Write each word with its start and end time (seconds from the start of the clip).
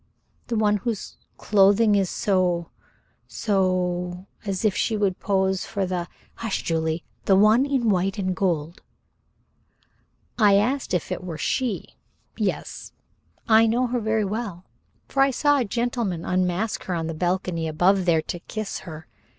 "The 0.47 0.55
one 0.55 0.77
whose 0.77 1.15
clothing 1.37 1.93
is 1.93 2.09
so 2.09 2.71
so 3.27 4.25
as 4.45 4.65
if 4.65 4.75
she 4.75 4.97
would 4.97 5.19
pose 5.19 5.63
for 5.67 5.85
the" 5.85 6.07
"Hush, 6.37 6.63
Julie. 6.63 7.03
The 7.25 7.35
one 7.35 7.67
in 7.67 7.87
white 7.87 8.17
and 8.17 8.35
gold." 8.35 8.81
"I 10.39 10.55
asked 10.55 10.95
if 10.95 11.11
it 11.11 11.23
were 11.23 11.37
she. 11.37 11.89
Yes, 12.35 12.93
I 13.47 13.67
know 13.67 13.85
her 13.85 13.99
very 13.99 14.25
well, 14.25 14.65
for 15.07 15.21
I 15.21 15.29
saw 15.29 15.59
a 15.59 15.65
gentleman 15.65 16.25
unmask 16.25 16.85
her 16.85 16.95
on 16.95 17.05
the 17.05 17.13
balcony 17.13 17.67
above 17.67 18.05
there, 18.05 18.23
to 18.23 18.39
kiss 18.39 18.79
her. 18.79 19.05